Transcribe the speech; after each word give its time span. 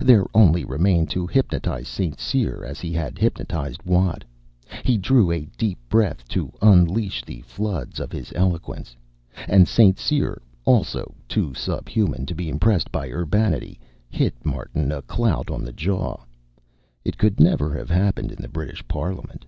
There 0.00 0.24
only 0.34 0.64
remained 0.64 1.08
to 1.10 1.24
hypnotize 1.24 1.86
St. 1.86 2.18
Cyr 2.18 2.64
as 2.64 2.80
he 2.80 2.92
had 2.92 3.16
hypnotized 3.16 3.80
Watt. 3.84 4.24
He 4.84 4.98
drew 4.98 5.30
a 5.30 5.44
deep 5.56 5.78
breath 5.88 6.26
to 6.30 6.52
unlease 6.60 7.22
the 7.24 7.42
floods 7.42 8.00
of 8.00 8.10
his 8.10 8.32
eloquence 8.34 8.96
And 9.46 9.68
St. 9.68 9.96
Cyr, 9.96 10.42
also 10.64 11.14
too 11.28 11.54
subhuman 11.54 12.26
to 12.26 12.34
be 12.34 12.48
impressed 12.48 12.90
by 12.90 13.08
urbanity, 13.08 13.78
hit 14.10 14.34
Martin 14.44 14.90
a 14.90 15.00
clout 15.02 15.48
on 15.48 15.62
the 15.64 15.72
jaw. 15.72 16.24
It 17.04 17.16
could 17.16 17.38
never 17.38 17.72
have 17.78 17.88
happened 17.88 18.32
in 18.32 18.42
the 18.42 18.48
British 18.48 18.82
Parliament. 18.88 19.44